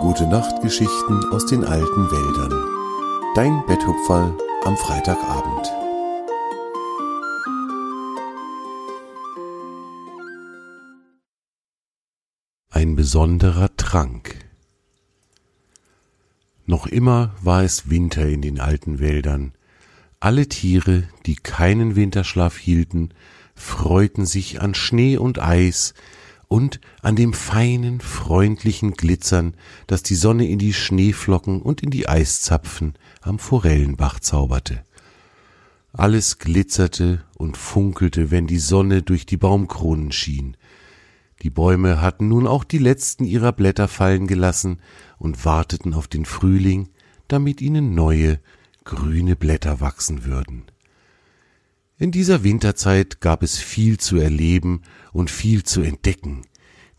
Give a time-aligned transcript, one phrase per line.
[0.00, 3.34] Gute Nachtgeschichten aus den alten Wäldern.
[3.34, 5.72] Dein Betthupferl am Freitagabend.
[12.70, 14.36] Ein besonderer Trank.
[16.66, 19.54] Noch immer war es Winter in den alten Wäldern.
[20.20, 23.14] Alle Tiere, die keinen Winterschlaf hielten,
[23.54, 25.94] freuten sich an Schnee und Eis,
[26.48, 29.54] und an dem feinen, freundlichen Glitzern,
[29.86, 34.84] das die Sonne in die Schneeflocken und in die Eiszapfen am Forellenbach zauberte.
[35.92, 40.56] Alles glitzerte und funkelte, wenn die Sonne durch die Baumkronen schien.
[41.42, 44.80] Die Bäume hatten nun auch die letzten ihrer Blätter fallen gelassen
[45.18, 46.90] und warteten auf den Frühling,
[47.28, 48.40] damit ihnen neue,
[48.84, 50.64] grüne Blätter wachsen würden.
[51.98, 54.82] In dieser Winterzeit gab es viel zu erleben
[55.12, 56.42] und viel zu entdecken.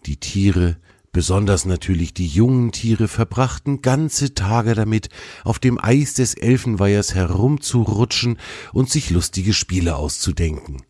[0.08, 0.78] Die Tiere,
[1.12, 5.10] besonders natürlich die jungen Tiere, verbrachten ganze Tage damit,
[5.44, 8.40] auf dem Eis des Elfenweihers herumzurutschen
[8.74, 10.82] und sich lustige Spiele auszudenken.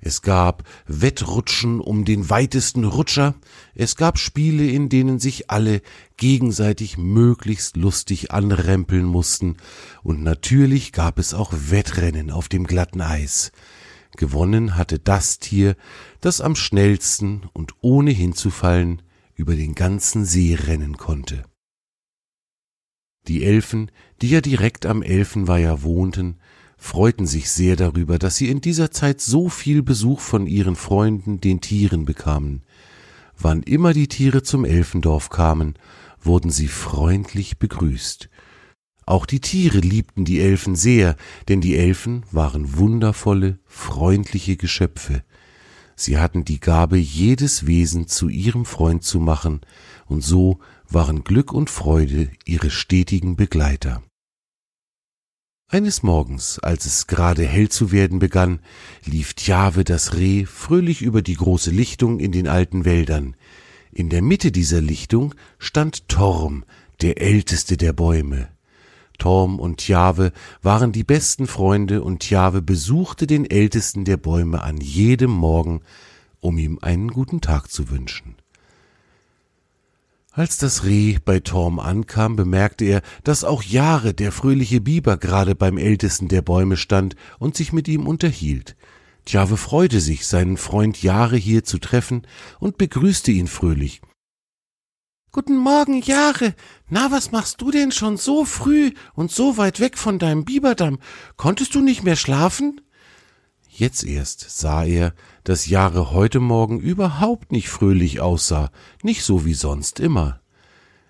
[0.00, 3.34] Es gab Wettrutschen um den weitesten Rutscher,
[3.74, 5.82] es gab Spiele, in denen sich alle
[6.16, 9.56] gegenseitig möglichst lustig anrempeln mussten,
[10.02, 13.52] und natürlich gab es auch Wettrennen auf dem glatten Eis.
[14.16, 15.76] Gewonnen hatte das Tier,
[16.20, 19.02] das am schnellsten und ohne hinzufallen
[19.34, 21.44] über den ganzen See rennen konnte.
[23.28, 23.90] Die Elfen,
[24.22, 26.38] die ja direkt am Elfenweiher wohnten,
[26.80, 31.40] freuten sich sehr darüber, dass sie in dieser Zeit so viel Besuch von ihren Freunden,
[31.40, 32.62] den Tieren, bekamen.
[33.38, 35.74] Wann immer die Tiere zum Elfendorf kamen,
[36.20, 38.30] wurden sie freundlich begrüßt.
[39.04, 41.16] Auch die Tiere liebten die Elfen sehr,
[41.48, 45.22] denn die Elfen waren wundervolle, freundliche Geschöpfe.
[45.96, 49.60] Sie hatten die Gabe, jedes Wesen zu ihrem Freund zu machen,
[50.06, 54.02] und so waren Glück und Freude ihre stetigen Begleiter.
[55.72, 58.58] Eines Morgens, als es gerade hell zu werden begann,
[59.04, 63.36] lief Tjave das Reh fröhlich über die große Lichtung in den alten Wäldern.
[63.92, 66.64] In der Mitte dieser Lichtung stand Torm,
[67.02, 68.48] der älteste der Bäume.
[69.18, 74.78] Torm und Tjave waren die besten Freunde und Tjave besuchte den ältesten der Bäume an
[74.78, 75.82] jedem Morgen,
[76.40, 78.34] um ihm einen guten Tag zu wünschen.
[80.32, 85.56] Als das Reh bei Torm ankam, bemerkte er, dass auch Jahre, der fröhliche Biber, gerade
[85.56, 88.76] beim ältesten der Bäume stand und sich mit ihm unterhielt.
[89.24, 92.26] Tjave freute sich, seinen Freund Jahre hier zu treffen
[92.60, 94.02] und begrüßte ihn fröhlich.
[95.32, 96.54] Guten Morgen, Jahre.
[96.88, 101.00] Na, was machst du denn schon so früh und so weit weg von deinem Biberdamm?
[101.36, 102.80] Konntest du nicht mehr schlafen?
[103.72, 105.14] Jetzt erst sah er,
[105.44, 108.70] dass Jahre heute Morgen überhaupt nicht fröhlich aussah,
[109.02, 110.40] nicht so wie sonst immer.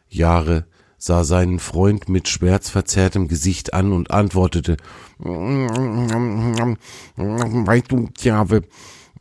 [0.08, 0.66] Jahre
[0.98, 4.76] sah seinen Freund mit schmerzverzerrtem Gesicht an und antwortete
[7.16, 8.62] Weißt du, Jahre,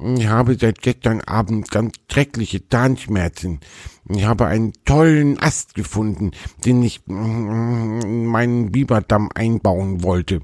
[0.01, 3.59] ich habe seit gestern Abend ganz schreckliche Zahnschmerzen.
[4.07, 6.31] Ich habe einen tollen Ast gefunden,
[6.65, 10.39] den ich in meinen Biberdamm einbauen wollte.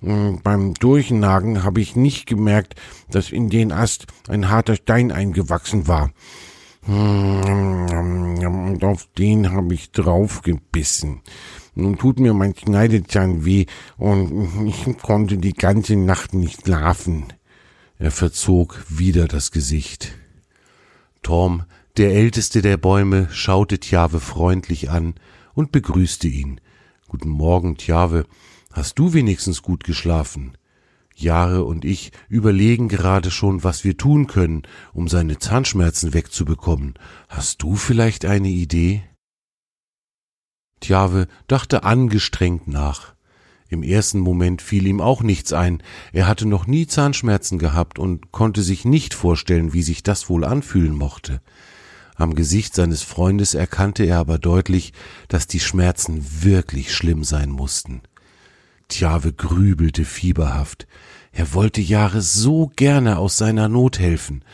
[0.00, 2.76] Beim Durchnagen habe ich nicht gemerkt,
[3.10, 6.12] dass in den Ast ein harter Stein eingewachsen war.
[6.86, 11.22] Und auf den habe ich draufgebissen.
[11.74, 17.32] Nun tut mir mein Schneidezahn weh und ich konnte die ganze Nacht nicht schlafen.
[18.02, 20.18] Er verzog wieder das Gesicht.
[21.22, 25.14] Torm, der älteste der Bäume, schaute Tjave freundlich an
[25.54, 26.60] und begrüßte ihn.
[27.06, 28.26] Guten Morgen, Tjave.
[28.72, 30.58] Hast du wenigstens gut geschlafen?
[31.14, 36.94] Jahre und ich überlegen gerade schon, was wir tun können, um seine Zahnschmerzen wegzubekommen.
[37.28, 39.04] Hast du vielleicht eine Idee?
[40.80, 43.14] Tjave dachte angestrengt nach.
[43.72, 45.82] Im ersten Moment fiel ihm auch nichts ein.
[46.12, 50.44] Er hatte noch nie Zahnschmerzen gehabt und konnte sich nicht vorstellen, wie sich das wohl
[50.44, 51.40] anfühlen mochte.
[52.14, 54.92] Am Gesicht seines Freundes erkannte er aber deutlich,
[55.28, 58.02] dass die Schmerzen wirklich schlimm sein mussten.
[58.88, 60.86] Tjave grübelte fieberhaft.
[61.32, 64.44] Er wollte Jahre so gerne aus seiner Not helfen.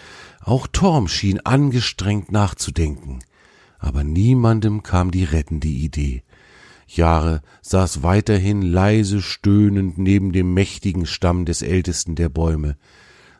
[0.42, 3.18] Auch Torm schien angestrengt nachzudenken.
[3.80, 6.22] Aber niemandem kam die rettende Idee.
[6.96, 12.76] Jahre saß weiterhin leise stöhnend neben dem mächtigen Stamm des ältesten der Bäume.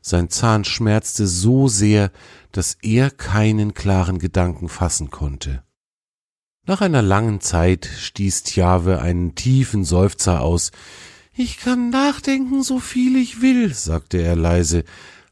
[0.00, 2.12] Sein Zahn schmerzte so sehr,
[2.52, 5.62] dass er keinen klaren Gedanken fassen konnte.
[6.66, 10.70] Nach einer langen Zeit stieß Tjave einen tiefen Seufzer aus.
[11.34, 14.84] Ich kann nachdenken, so viel ich will, sagte er leise,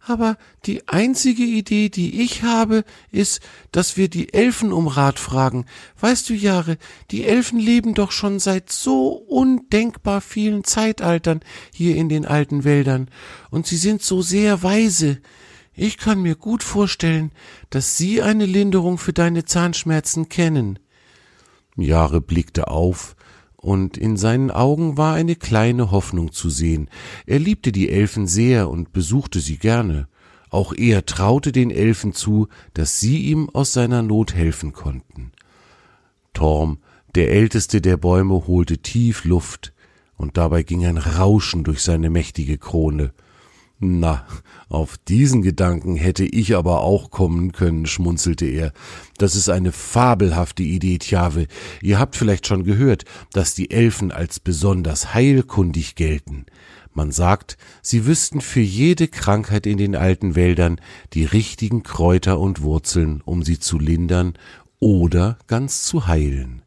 [0.08, 3.41] aber die einzige Idee, die ich habe, ist,
[3.73, 5.67] dass wir die Elfen um Rat fragen.
[6.00, 6.79] Weißt du, Jahre,
[7.11, 11.41] die Elfen leben doch schon seit so undenkbar vielen Zeitaltern
[11.73, 13.11] hier in den alten Wäldern,
[13.50, 15.19] und sie sind so sehr weise.
[15.75, 17.32] Ich kann mir gut vorstellen,
[17.70, 20.79] dass sie eine Linderung für deine Zahnschmerzen kennen.
[21.76, 23.17] Jahre blickte auf,
[23.66, 26.88] und in seinen Augen war eine kleine Hoffnung zu sehen.
[27.26, 30.06] Er liebte die Elfen sehr und besuchte sie gerne.
[30.50, 35.32] Auch er traute den Elfen zu, dass sie ihm aus seiner Not helfen konnten.
[36.32, 36.78] Torm,
[37.16, 39.72] der älteste der Bäume, holte tief Luft,
[40.16, 43.12] und dabei ging ein Rauschen durch seine mächtige Krone.
[43.78, 44.26] Na,
[44.70, 48.73] auf diesen Gedanken hätte ich aber auch kommen können, schmunzelte er.
[49.19, 51.46] Das ist eine fabelhafte Idee, Tjave.
[51.82, 56.46] Ihr habt vielleicht schon gehört, dass die Elfen als besonders heilkundig gelten.
[56.94, 60.81] Man sagt, sie wüssten für jede Krankheit in den alten Wäldern
[61.12, 64.38] die richtigen Kräuter und Wurzeln, um sie zu lindern
[64.81, 66.62] oder ganz zu heilen.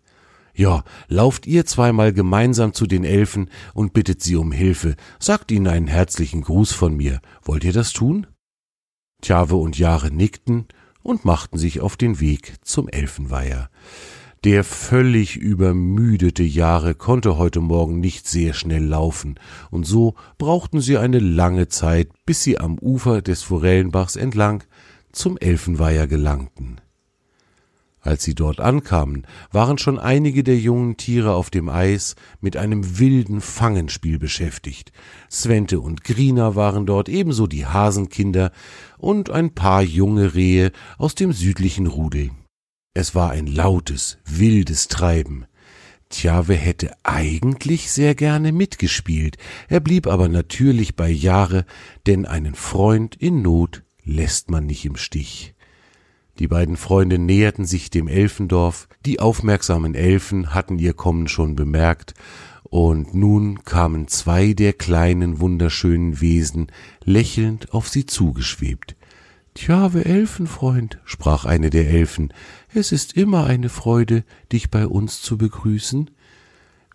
[0.60, 5.68] Ja, lauft ihr zweimal gemeinsam zu den Elfen und bittet sie um Hilfe, sagt ihnen
[5.68, 7.22] einen herzlichen Gruß von mir.
[7.44, 8.28] Wollt ihr das tun?
[9.22, 10.66] Tjave und Jahre nickten
[11.02, 13.70] und machten sich auf den Weg zum Elfenweiher.
[14.44, 19.36] Der völlig übermüdete Jahre konnte heute Morgen nicht sehr schnell laufen,
[19.72, 24.66] und so brauchten sie eine lange Zeit, bis sie am Ufer des Forellenbachs entlang
[25.14, 26.82] zum Elfenweiher gelangten.
[28.10, 32.98] Als sie dort ankamen, waren schon einige der jungen Tiere auf dem Eis mit einem
[32.98, 34.92] wilden Fangenspiel beschäftigt.
[35.30, 38.52] Svente und Grina waren dort ebenso die Hasenkinder
[38.98, 42.32] und ein paar junge Rehe aus dem südlichen Rudel.
[42.96, 45.46] Es war ein lautes, wildes Treiben.
[46.10, 51.64] Tjave hätte eigentlich sehr gerne mitgespielt, er blieb aber natürlich bei Jahre,
[52.08, 55.54] denn einen Freund in Not lässt man nicht im Stich.
[56.40, 62.14] Die beiden Freunde näherten sich dem Elfendorf, die aufmerksamen Elfen hatten ihr Kommen schon bemerkt,
[62.64, 66.68] und nun kamen zwei der kleinen wunderschönen Wesen
[67.04, 68.96] lächelnd auf sie zugeschwebt.
[69.54, 72.32] Tjave Elfenfreund, sprach eine der Elfen,
[72.74, 76.10] es ist immer eine Freude, dich bei uns zu begrüßen.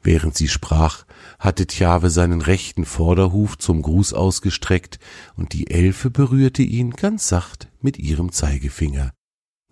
[0.02, 1.04] Während sie sprach,
[1.38, 4.98] hatte Tjave seinen rechten Vorderhuf zum Gruß ausgestreckt,
[5.36, 9.12] und die Elfe berührte ihn ganz sacht mit ihrem Zeigefinger.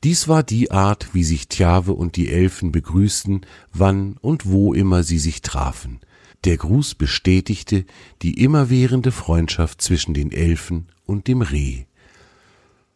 [0.04, 5.04] Dies war die Art, wie sich Tjave und die Elfen begrüßten, wann und wo immer
[5.04, 6.00] sie sich trafen.
[6.44, 7.84] Der Gruß bestätigte
[8.20, 11.84] die immerwährende Freundschaft zwischen den Elfen und dem Reh.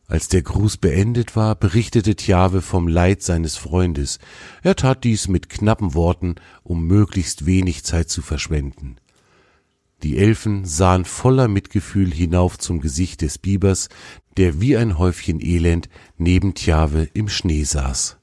[0.08, 4.18] Als der Gruß beendet war, berichtete Tjave vom Leid seines Freundes.
[4.62, 8.96] Er tat dies mit knappen Worten, um möglichst wenig Zeit zu verschwenden.
[10.02, 13.88] Die Elfen sahen voller Mitgefühl hinauf zum Gesicht des Bibers,
[14.36, 15.88] der wie ein Häufchen Elend
[16.18, 18.18] neben Tjave im Schnee saß.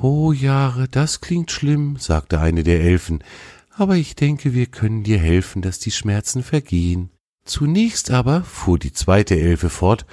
[0.00, 3.24] Oh Jahre, das klingt schlimm, sagte eine der Elfen,
[3.70, 7.10] aber ich denke, wir können dir helfen, dass die Schmerzen vergehen.
[7.44, 10.04] Zunächst aber, fuhr die zweite Elfe fort,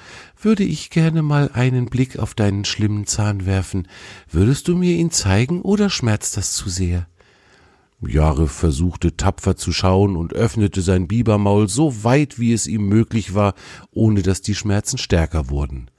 [0.42, 3.88] würde ich gerne mal einen Blick auf deinen schlimmen Zahn werfen.
[4.32, 7.08] Würdest du mir ihn zeigen oder schmerzt das zu sehr?
[8.08, 13.34] Jahre versuchte tapfer zu schauen und öffnete sein Bibermaul so weit, wie es ihm möglich
[13.34, 13.54] war,
[13.92, 15.90] ohne dass die Schmerzen stärker wurden.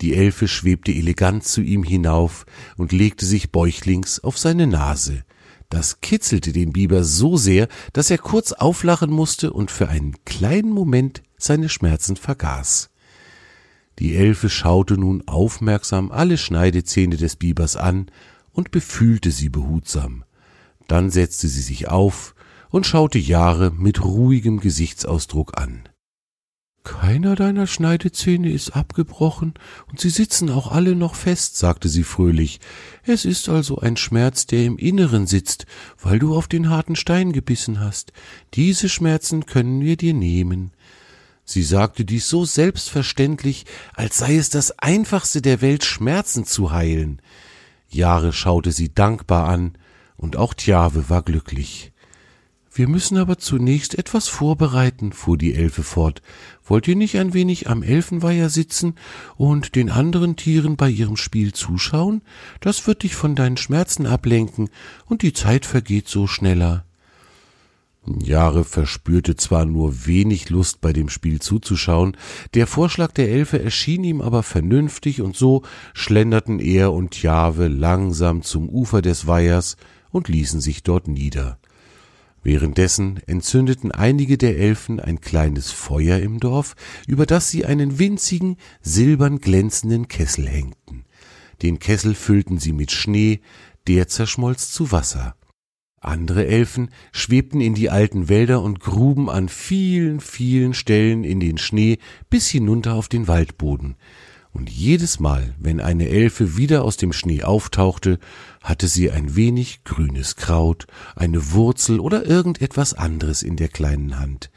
[0.00, 5.24] Die Elfe schwebte elegant zu ihm hinauf und legte sich bäuchlings auf seine Nase.
[5.70, 10.70] Das kitzelte den Biber so sehr, dass er kurz auflachen musste und für einen kleinen
[10.70, 12.90] Moment seine Schmerzen vergaß.
[13.98, 18.06] Die Elfe schaute nun aufmerksam alle Schneidezähne des Bibers an
[18.52, 20.23] und befühlte sie behutsam.
[20.88, 22.34] Dann setzte sie sich auf
[22.70, 25.88] und schaute Jahre mit ruhigem Gesichtsausdruck an.
[26.84, 29.54] Keiner deiner Schneidezähne ist abgebrochen
[29.88, 32.60] und sie sitzen auch alle noch fest, sagte sie fröhlich.
[33.04, 35.64] Es ist also ein Schmerz, der im Inneren sitzt,
[36.02, 38.12] weil du auf den harten Stein gebissen hast.
[38.52, 40.72] Diese Schmerzen können wir dir nehmen.
[41.46, 43.64] Sie sagte dies so selbstverständlich,
[43.94, 47.22] als sei es das einfachste der Welt, Schmerzen zu heilen.
[47.88, 49.78] Jahre schaute sie dankbar an,
[50.16, 51.92] und auch Tjave war glücklich.
[52.76, 56.22] Wir müssen aber zunächst etwas vorbereiten, fuhr die Elfe fort.
[56.64, 58.96] Wollt ihr nicht ein wenig am Elfenweiher sitzen
[59.36, 62.22] und den anderen Tieren bei ihrem Spiel zuschauen?
[62.60, 64.70] Das wird dich von deinen Schmerzen ablenken,
[65.06, 66.84] und die Zeit vergeht so schneller.
[68.06, 72.16] Jahre verspürte zwar nur wenig Lust bei dem Spiel zuzuschauen,
[72.52, 75.62] der Vorschlag der Elfe erschien ihm aber vernünftig, und so
[75.94, 79.76] schlenderten er und Jahwe langsam zum Ufer des Weihers
[80.10, 81.58] und ließen sich dort nieder.
[82.42, 88.58] Währenddessen entzündeten einige der Elfen ein kleines Feuer im Dorf, über das sie einen winzigen,
[88.82, 91.06] silbern glänzenden Kessel hängten.
[91.62, 93.40] Den Kessel füllten sie mit Schnee,
[93.86, 95.36] der zerschmolz zu Wasser.
[96.04, 101.58] Andere Elfen schwebten in die alten Wälder und gruben an vielen, vielen Stellen in den
[101.58, 103.96] Schnee bis hinunter auf den Waldboden.
[104.52, 108.20] Und jedes Mal, wenn eine Elfe wieder aus dem Schnee auftauchte,
[108.62, 114.50] hatte sie ein wenig grünes Kraut, eine Wurzel oder irgendetwas anderes in der kleinen Hand.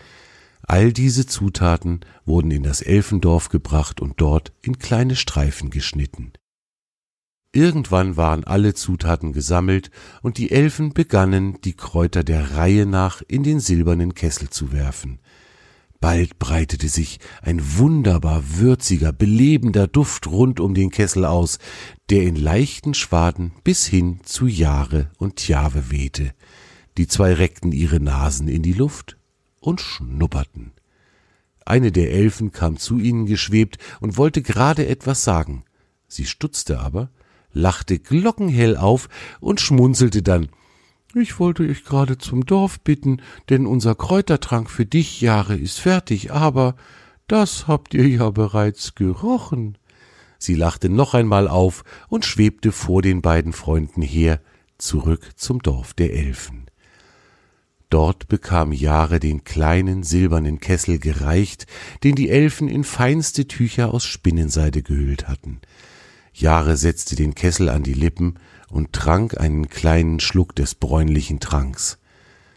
[0.61, 6.33] All diese Zutaten wurden in das Elfendorf gebracht und dort in kleine Streifen geschnitten.
[7.53, 9.89] Irgendwann waren alle Zutaten gesammelt
[10.21, 15.19] und die Elfen begannen, die Kräuter der Reihe nach in den silbernen Kessel zu werfen.
[15.99, 21.57] Bald breitete sich ein wunderbar würziger, belebender Duft rund um den Kessel aus,
[22.09, 26.33] der in leichten Schwaden bis hin zu Jahre und Tjave wehte.
[26.97, 29.17] Die zwei reckten ihre Nasen in die Luft
[29.59, 30.73] und schnupperten.
[31.65, 35.65] Eine der Elfen kam zu ihnen geschwebt und wollte gerade etwas sagen.
[36.07, 37.09] Sie stutzte aber,
[37.57, 39.09] lachte glockenhell auf
[39.39, 40.49] und schmunzelte dann.
[41.15, 46.31] Ich wollte euch gerade zum Dorf bitten, denn unser Kräutertrank für dich, Jahre, ist fertig,
[46.31, 46.75] aber
[47.27, 49.77] das habt ihr ja bereits gerochen.
[50.37, 54.39] Sie lachte noch einmal auf und schwebte vor den beiden Freunden her,
[54.77, 56.67] zurück zum Dorf der Elfen.
[57.89, 61.67] Dort bekam Jahre den kleinen silbernen Kessel gereicht,
[62.03, 65.61] den die Elfen in feinste Tücher aus Spinnenseide gehüllt hatten.
[66.39, 68.35] Jahre setzte den Kessel an die Lippen
[68.69, 71.97] und trank einen kleinen Schluck des bräunlichen Tranks.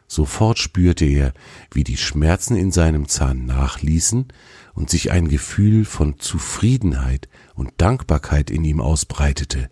[0.06, 1.32] Sofort spürte er,
[1.72, 4.28] wie die Schmerzen in seinem Zahn nachließen
[4.74, 9.70] und sich ein Gefühl von Zufriedenheit und Dankbarkeit in ihm ausbreitete.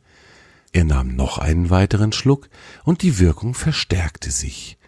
[0.72, 2.48] Er nahm noch einen weiteren Schluck
[2.84, 4.78] und die Wirkung verstärkte sich.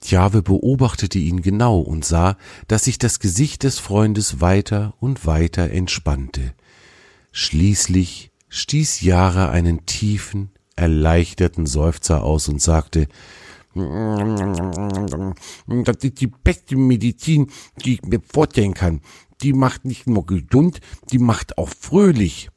[0.00, 5.70] Tjave beobachtete ihn genau und sah, dass sich das Gesicht des Freundes weiter und weiter
[5.70, 6.54] entspannte.
[7.30, 13.08] Schließlich stieß Jara einen tiefen, erleichterten Seufzer aus und sagte,
[13.74, 17.50] das ist die beste Medizin,
[17.84, 19.00] die ich mir vorstellen kann.
[19.42, 22.50] Die macht nicht nur gesund, die macht auch fröhlich.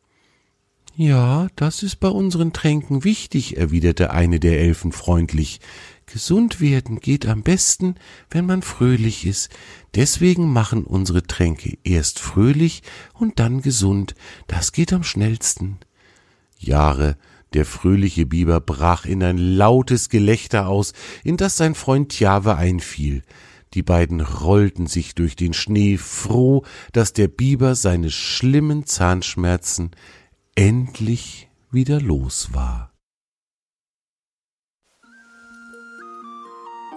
[0.95, 5.59] Ja, das ist bei unseren Tränken wichtig, erwiderte eine der Elfen freundlich.
[6.07, 7.95] Gesund werden geht am besten,
[8.29, 9.49] wenn man fröhlich ist.
[9.93, 12.81] Deswegen machen unsere Tränke erst fröhlich
[13.13, 14.15] und dann gesund.
[14.47, 15.79] Das geht am schnellsten.
[16.57, 17.17] Jahre,
[17.53, 20.93] der fröhliche Biber brach in ein lautes Gelächter aus,
[21.25, 23.21] in das sein Freund Tjave einfiel.
[23.73, 29.91] Die beiden rollten sich durch den Schnee, froh, dass der Biber seine schlimmen Zahnschmerzen
[30.55, 32.96] endlich wieder los war.